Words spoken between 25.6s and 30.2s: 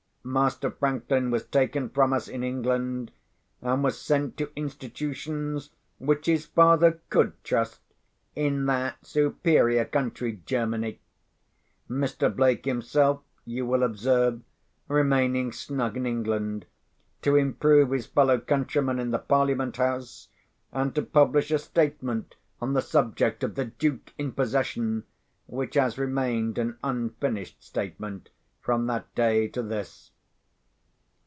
has remained an unfinished statement from that day to this.